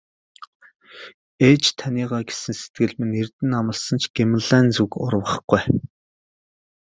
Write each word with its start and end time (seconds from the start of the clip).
Ээж 1.47 1.63
таныгаа 1.77 2.21
гэсэн 2.27 2.55
сэтгэл 2.59 2.93
минь 2.99 3.15
эрдэнэ 3.21 3.55
амласан 3.59 3.97
ч 4.01 4.05
Гималайн 4.15 4.67
зүг 4.75 4.91
урвахгүй 5.05 5.59
ээ. 5.61 5.67